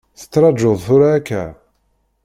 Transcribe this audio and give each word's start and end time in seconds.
Tettrajuḍ 0.19 0.77
tura 0.85 1.09
akka? 1.17 1.43